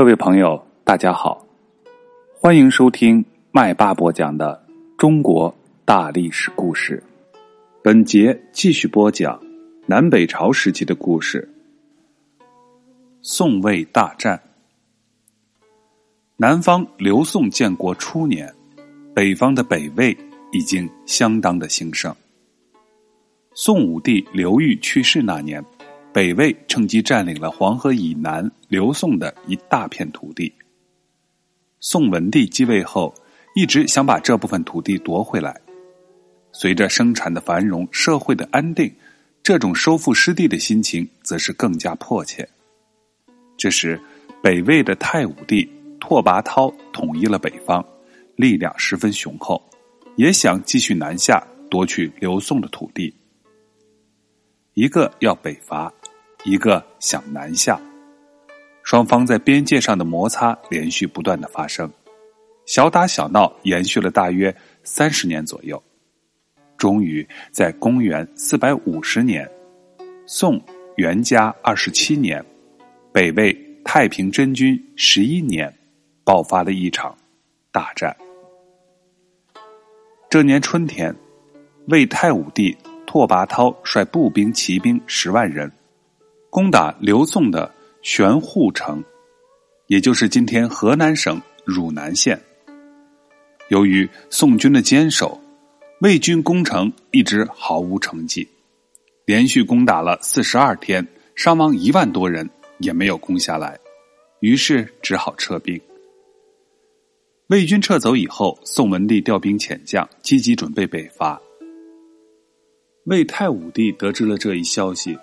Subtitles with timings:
[0.00, 1.46] 各位朋友，大家好，
[2.34, 4.64] 欢迎收听麦霸播讲的
[4.96, 7.02] 中国大历史故事。
[7.82, 9.38] 本节继续播讲
[9.84, 11.46] 南北朝时期的故事。
[13.20, 14.40] 宋魏大战，
[16.38, 18.50] 南方刘宋建国初年，
[19.14, 20.16] 北方的北魏
[20.50, 22.16] 已经相当的兴盛。
[23.52, 25.62] 宋武帝刘裕去世那年。
[26.12, 30.52] 北魏趁机占领了黄河以南刘宋的一大片土地。
[31.78, 33.14] 宋文帝继位后，
[33.54, 35.60] 一直想把这部分土地夺回来。
[36.50, 38.92] 随着生产的繁荣、社会的安定，
[39.40, 42.48] 这种收复失地的心情则是更加迫切。
[43.56, 44.00] 这时，
[44.42, 47.84] 北魏的太武帝拓跋焘统一了北方，
[48.34, 49.62] 力量十分雄厚，
[50.16, 53.14] 也想继续南下夺取刘宋的土地。
[54.74, 55.92] 一个要北伐。
[56.44, 57.78] 一个想南下，
[58.82, 61.90] 双方在边界上的摩擦连续不断的发生，
[62.64, 65.82] 小打小闹延续了大约三十年左右，
[66.78, 69.48] 终于在公元四百五十年，
[70.24, 70.58] 宋
[70.96, 72.42] 元嘉二十七年，
[73.12, 75.72] 北魏太平真君十一年，
[76.24, 77.14] 爆发了一场
[77.70, 78.16] 大战。
[80.30, 81.14] 这年春天，
[81.88, 82.74] 魏太武帝
[83.06, 85.70] 拓跋焘率步兵、骑兵十万人。
[86.50, 89.02] 攻打刘宋的玄户城，
[89.86, 92.38] 也就是今天河南省汝南县。
[93.68, 95.40] 由于宋军的坚守，
[96.00, 98.48] 魏军攻城一直毫无成绩，
[99.24, 101.06] 连续攻打了四十二天，
[101.36, 103.78] 伤亡一万多人，也没有攻下来，
[104.40, 105.80] 于是只好撤兵。
[107.46, 111.40] 魏军撤走以后，宋文帝调兵遣将，积极准备北伐。
[113.04, 115.16] 魏太武帝得知了这一消息。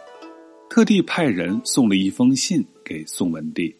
[0.78, 3.76] 特地派人送了一封信给宋文帝，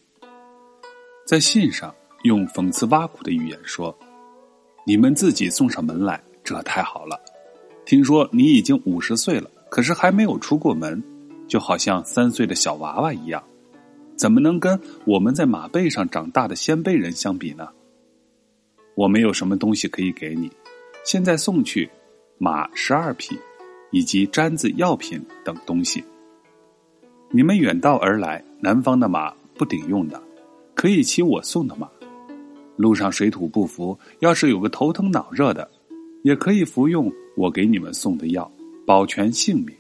[1.28, 3.96] 在信上用讽刺挖苦的语言说
[4.84, 7.22] ：“你们自己送上门来，这太好了。
[7.86, 11.00] 听说你已经五十岁了，可是还没有出过门，
[11.48, 13.44] 就好像三岁的小娃娃一样，
[14.16, 17.70] 怎么能跟我们在马背上长大的先辈人相比呢？
[18.96, 20.52] 我没有什么东西可以给你，
[21.06, 21.88] 现在送去
[22.40, 23.38] 马十二匹，
[23.92, 26.04] 以及毡子、药品等东西。”
[27.30, 30.22] 你们远道而来，南方的马不顶用的，
[30.74, 31.90] 可以骑我送的马。
[32.78, 35.70] 路上水土不服，要是有个头疼脑热的，
[36.24, 38.50] 也可以服用我给你们送的药，
[38.86, 39.76] 保全性命。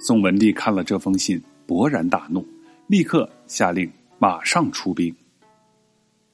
[0.00, 2.44] 宋文帝看了这封信，勃然大怒，
[2.88, 5.14] 立刻下令马上出兵。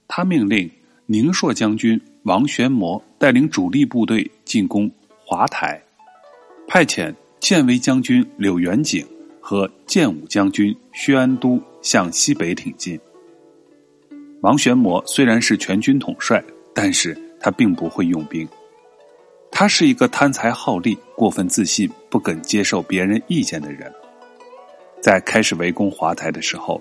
[0.06, 0.70] 他命令
[1.04, 5.82] 宁朔将军王玄谟带领主力部队进攻华台，
[6.66, 9.06] 派遣建威将军柳元景。
[9.48, 13.00] 和建武将军薛安都向西北挺进。
[14.42, 16.44] 王玄谟虽然是全军统帅，
[16.74, 18.46] 但是他并不会用兵。
[19.50, 23.90] 他是一个贪财好利、过分自信、不肯接受别人意见的人。
[25.00, 26.78] 在开始围攻华台的时候，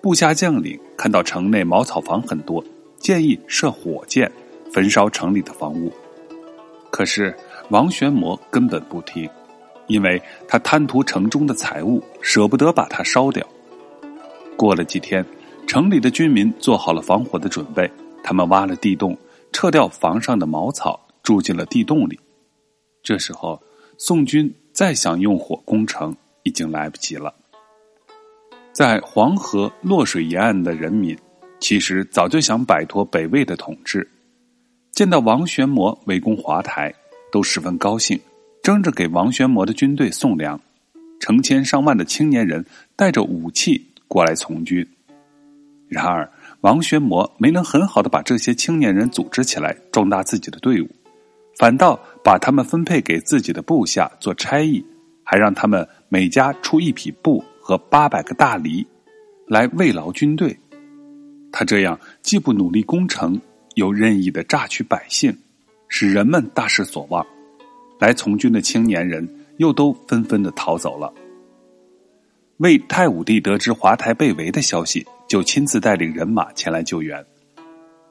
[0.00, 2.64] 部下将领看到城内茅草房很多，
[2.96, 4.32] 建议射火箭
[4.72, 5.92] 焚烧城里的房屋。
[6.90, 7.36] 可是
[7.68, 9.28] 王玄谟根本不听。
[9.86, 13.46] 因为他贪图城中的财物，舍不得把它烧掉。
[14.56, 15.24] 过了几天，
[15.66, 17.90] 城里的居民做好了防火的准备，
[18.22, 19.16] 他们挖了地洞，
[19.52, 22.18] 撤掉房上的茅草，住进了地洞里。
[23.02, 23.62] 这时候，
[23.98, 27.34] 宋军再想用火攻城，已经来不及了。
[28.72, 31.16] 在黄河洛水沿岸的人民，
[31.60, 34.06] 其实早就想摆脱北魏的统治，
[34.92, 36.94] 见到王玄谟围攻华台，
[37.30, 38.20] 都十分高兴。
[38.66, 40.60] 争着给王玄谟的军队送粮，
[41.20, 42.66] 成千上万的青年人
[42.96, 44.84] 带着武器过来从军。
[45.86, 46.28] 然而，
[46.62, 50.88] 王玄谟没能很好的把这些青年人组织起来，壮大自己的队伍，
[51.56, 54.84] 反倒把他们分配给自己的部下做差役，
[55.22, 58.84] 还让他们每家出一匹布和八百个大梨，
[59.46, 60.58] 来慰劳军队。
[61.52, 63.40] 他这样既不努力攻城，
[63.76, 65.32] 又任意的榨取百姓，
[65.86, 67.24] 使人们大失所望。
[67.98, 69.28] 来从军的青年人
[69.58, 71.12] 又都纷纷的逃走了。
[72.58, 77.24] 魏太武帝得知华台被围的消息，就亲自带领人马前来救援。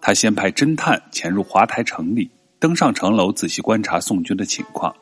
[0.02, 2.30] 他先派侦探潜入华台城里，
[2.60, 4.96] 登上城楼仔细观察宋军的情况，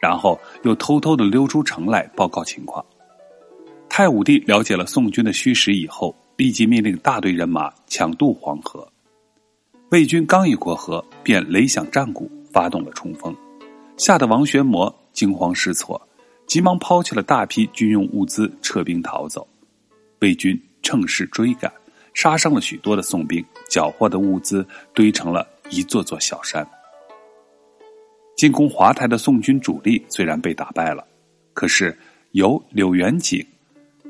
[0.00, 2.82] 然后又偷偷的溜出城来报告情况。
[3.88, 8.86] 太武帝了解了宋军的虚实以后，立即命令大队人马抢渡黄河。
[9.90, 13.36] 魏军刚一过河，便雷响战鼓，发动了冲锋。
[13.96, 16.00] 吓得王玄谟惊慌失措，
[16.46, 19.46] 急忙抛弃了大批军用物资，撤兵逃走。
[20.20, 21.72] 魏军趁势追赶，
[22.14, 26.66] 杀伤了许多的宋兵，缴获的物资堆成了一座座小山。
[28.36, 31.02] 进攻华台的宋军主力虽然被打败了，
[31.54, 31.96] 可是
[32.32, 33.44] 由柳元景、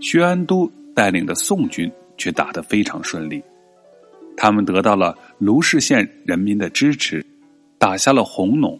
[0.00, 3.40] 薛安都带领的宋军却打得非常顺利。
[4.36, 7.24] 他们得到了卢氏县人民的支持，
[7.78, 8.78] 打下了红龙，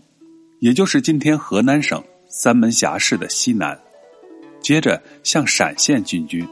[0.59, 3.79] 也就是今天河南省三门峡市的西南。
[4.61, 6.47] 接着向陕县进军。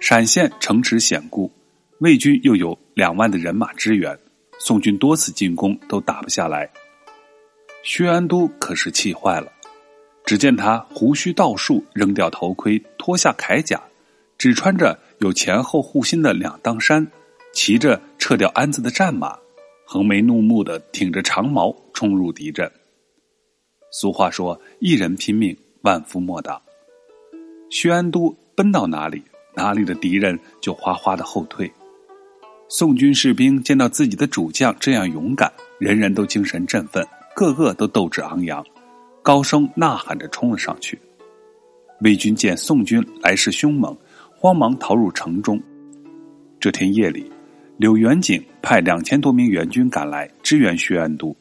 [0.00, 1.48] 陕县城池险固，
[1.98, 4.18] 魏军又有两万的人马支援，
[4.58, 6.68] 宋军多次进攻都打不下来。
[7.84, 9.52] 薛安都可是气坏了，
[10.24, 13.80] 只见他胡须倒竖，扔掉头盔，脱下铠甲，
[14.36, 17.06] 只穿着有前后护心的两当衫，
[17.52, 19.38] 骑着撤掉鞍子的战马，
[19.84, 21.70] 横眉怒目的挺着长矛
[22.02, 22.68] 冲入敌阵。
[23.92, 26.60] 俗话说：“一人拼命，万夫莫挡。”
[27.70, 29.22] 薛安都奔到哪里，
[29.54, 31.72] 哪里的敌人就哗哗的后退。
[32.68, 37.06] 宋军士兵见到自己的主将这样勇敢，人人都精神振奋。
[37.36, 38.66] 个个都斗志昂扬，
[39.22, 40.98] 高声呐喊着冲了上去。
[42.00, 43.96] 魏军见宋军来势凶猛，
[44.36, 45.62] 慌忙逃入城中。
[46.58, 47.30] 这天夜里，
[47.76, 51.32] 柳元景派两千多名援军赶来支援薛安都。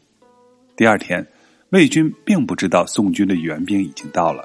[0.76, 1.26] 第二天，
[1.70, 4.44] 魏军并不知道宋军的援兵已经到了，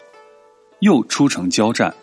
[0.81, 1.94] 又出城交战。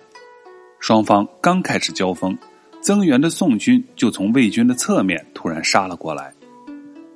[0.80, 2.38] 双方刚开始交锋，
[2.82, 6.34] 增援的宋军就从魏军的侧面突然杀了过来。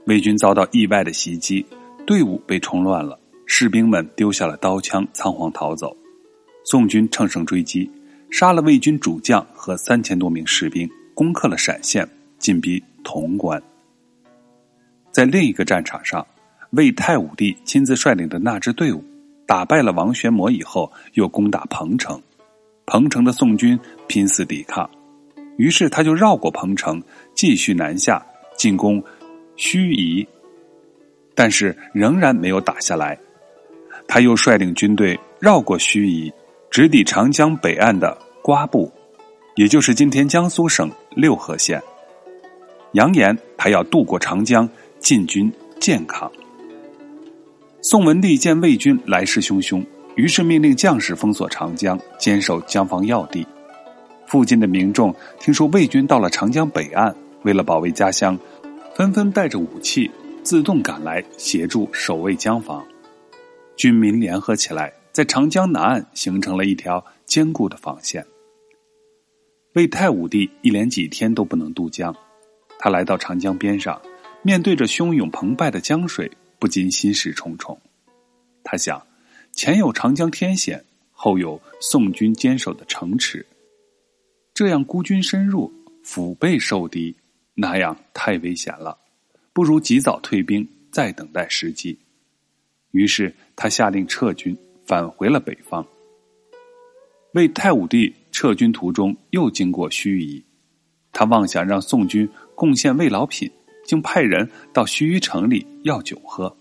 [0.06, 1.65] 魏军遭到意外的袭击。
[2.06, 5.94] 队伍被冲乱了，士兵们丢下了刀枪，仓皇逃走。
[6.63, 7.92] 宋军乘胜追击，
[8.31, 12.07] 杀了魏军主将和三千多名士兵，攻克了陕县，
[12.39, 13.62] 进逼潼关。
[15.12, 16.25] 在另一个战场上，
[16.72, 19.04] 魏太武帝亲自率领的那支队伍，
[19.46, 22.22] 打败了王玄谟以后，又攻打彭城。
[22.86, 23.78] 彭城的宋军
[24.08, 24.90] 拼死抵抗，
[25.58, 27.02] 于是他就绕过彭城，
[27.36, 28.25] 继续南下
[28.58, 29.04] 进攻
[29.58, 30.25] 盱眙。
[31.36, 33.18] 但是仍然没有打下来，
[34.08, 36.31] 他又率领军队绕过盱眙，
[36.72, 38.92] 直抵长江北岸的瓜埠，
[39.56, 41.81] 也就是今天江苏省六合县，
[42.94, 44.68] 扬言他要渡过长江
[45.00, 46.31] 进军建康。
[47.81, 49.85] 宋文帝见魏军来势汹汹，
[50.15, 53.45] 于是命令将士封锁长江，坚守江防要地。
[54.25, 58.38] 附近的民众听说魏军到了长江北岸，为了保卫家乡，
[58.95, 60.09] 纷纷带着武器。
[60.44, 62.81] 自动赶来协助守卫江防，
[63.75, 68.25] 军民联合起来，在长江南岸形成了一条坚固的防线。
[69.73, 72.15] 魏太武帝一连几天都不能渡江，
[72.80, 74.01] 他来到长江边上，
[74.41, 77.80] 面对着汹涌澎湃的江水，不禁心事重重。
[78.63, 79.01] 他想，
[79.51, 83.45] 前有长江天险，后有宋军坚守的城池，
[84.54, 85.71] 这样孤军深入，
[86.04, 87.15] 腹背受敌，
[87.54, 88.98] 那样太危险了。
[89.54, 91.98] 不如及早退兵，再等待时机。
[92.92, 94.56] 于是他下令撤军，
[94.86, 95.86] 返回了北方。
[97.33, 100.44] 魏太武帝撤军途中又经过盱眙，
[101.12, 103.51] 他妄想让宋军贡献慰劳品，
[103.88, 106.56] 竟派人到盱眙城里要酒喝。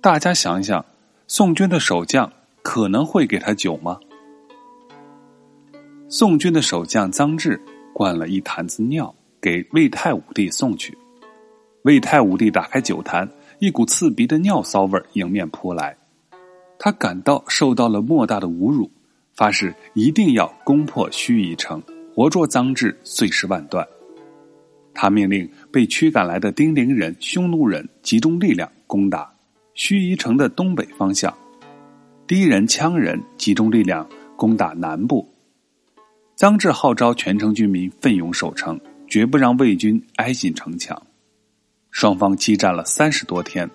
[0.00, 0.84] 大家想想，
[1.28, 2.32] 宋军的守将
[2.62, 4.00] 可能会给他酒吗？
[6.08, 7.60] 宋军的守将臧质
[7.92, 10.96] 灌了一坛子尿给魏太武帝送去。
[11.82, 15.96] 魏太武帝打开酒坛，一股刺鼻的尿骚味迎面扑来，
[16.78, 18.90] 他感到受到了莫大的侮辱，
[19.34, 21.82] 发誓一定要攻破盱眙城，
[22.14, 23.86] 活捉臧质，碎尸万段。
[24.98, 29.30] 他命令被驱赶来的丁陵人、匈奴人集中力量攻打
[29.74, 31.36] 盱眙城的东北方向，
[32.26, 35.30] 敌人羌人集中力量攻打南部。
[36.38, 41.00] 臧志号召全城军民奋勇守城，绝不让魏军挨近城墙。
[41.90, 43.70] 双方激战了三十多天，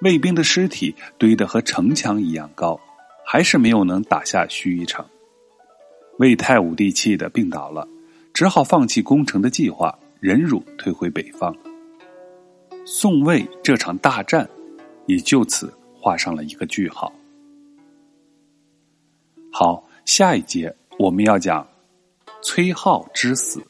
[0.00, 2.80] 魏兵的尸体堆得和城墙一样高，
[3.26, 5.04] 还是没有能打下盱眙城。
[6.18, 7.86] 魏太武帝气得病倒了，
[8.32, 11.52] 只好放弃攻城的计划，忍辱退回北方。
[12.86, 14.48] 宋魏这场大战
[15.06, 17.12] 也就此画上了一个句号。
[19.50, 21.66] 好，下一节我们要讲
[22.40, 23.60] 崔浩之死。